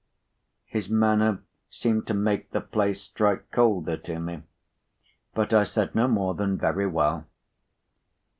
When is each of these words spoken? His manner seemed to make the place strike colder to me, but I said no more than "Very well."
His 0.65 0.89
manner 0.89 1.43
seemed 1.69 2.07
to 2.07 2.15
make 2.15 2.49
the 2.49 2.59
place 2.61 2.99
strike 3.03 3.51
colder 3.51 3.97
to 3.97 4.19
me, 4.19 4.41
but 5.35 5.53
I 5.53 5.63
said 5.63 5.93
no 5.93 6.07
more 6.07 6.33
than 6.33 6.57
"Very 6.57 6.87
well." 6.87 7.27